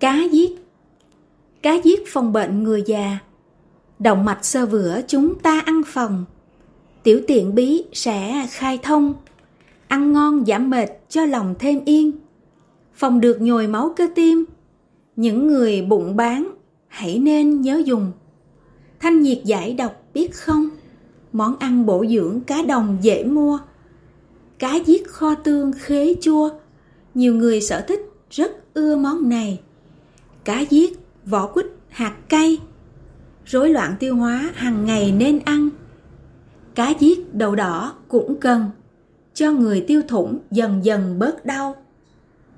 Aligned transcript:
Cá 0.00 0.22
giết. 0.32 0.50
Cá 1.62 1.74
giết 1.74 2.02
phòng 2.08 2.32
bệnh 2.32 2.62
người 2.62 2.82
già. 2.86 3.18
Động 3.98 4.24
mạch 4.24 4.44
sơ 4.44 4.66
vữa 4.66 5.00
chúng 5.08 5.38
ta 5.38 5.60
ăn 5.66 5.82
phòng. 5.86 6.24
Tiểu 7.02 7.20
tiện 7.26 7.54
bí 7.54 7.84
sẽ 7.92 8.46
khai 8.50 8.78
thông. 8.82 9.14
Ăn 9.88 10.12
ngon 10.12 10.44
giảm 10.46 10.70
mệt 10.70 10.88
cho 11.08 11.26
lòng 11.26 11.54
thêm 11.58 11.80
yên. 11.84 12.12
Phòng 12.94 13.20
được 13.20 13.40
nhồi 13.40 13.66
máu 13.66 13.94
cơ 13.96 14.06
tim. 14.14 14.44
Những 15.16 15.46
người 15.46 15.82
bụng 15.82 16.16
bán, 16.16 16.58
Hãy 16.88 17.18
nên 17.18 17.60
nhớ 17.60 17.82
dùng. 17.84 18.12
Thanh 19.00 19.22
nhiệt 19.22 19.38
giải 19.44 19.74
độc 19.74 20.02
biết 20.14 20.34
không? 20.34 20.68
Món 21.32 21.56
ăn 21.58 21.86
bổ 21.86 22.06
dưỡng 22.06 22.40
cá 22.40 22.62
đồng 22.62 22.98
dễ 23.02 23.24
mua. 23.24 23.58
Cá 24.58 24.76
giết 24.76 25.08
kho 25.08 25.34
tương 25.34 25.72
khế 25.72 26.14
chua. 26.20 26.50
Nhiều 27.14 27.34
người 27.34 27.60
sở 27.60 27.80
thích 27.80 28.00
rất 28.30 28.74
ưa 28.74 28.96
món 28.96 29.28
này. 29.28 29.60
Cá 30.48 30.60
giết, 30.60 30.98
vỏ 31.26 31.46
quýt, 31.46 31.66
hạt 31.88 32.14
cay. 32.28 32.58
Rối 33.44 33.70
loạn 33.70 33.94
tiêu 34.00 34.16
hóa 34.16 34.50
hàng 34.54 34.84
ngày 34.84 35.12
nên 35.12 35.38
ăn. 35.44 35.68
Cá 36.74 36.94
giết 37.00 37.34
đầu 37.34 37.54
đỏ 37.54 37.94
cũng 38.08 38.40
cần 38.40 38.70
Cho 39.34 39.52
người 39.52 39.84
tiêu 39.88 40.02
thủng 40.08 40.38
dần 40.50 40.84
dần 40.84 41.18
bớt 41.18 41.46
đau. 41.46 41.76